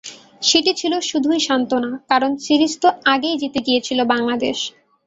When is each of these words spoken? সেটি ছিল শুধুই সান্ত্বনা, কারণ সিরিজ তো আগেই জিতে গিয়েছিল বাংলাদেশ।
সেটি 0.41 0.71
ছিল 0.79 0.93
শুধুই 1.09 1.41
সান্ত্বনা, 1.47 1.91
কারণ 2.11 2.31
সিরিজ 2.45 2.73
তো 2.83 2.89
আগেই 3.13 3.39
জিতে 3.41 3.59
গিয়েছিল 3.67 3.99
বাংলাদেশ। 4.13 4.57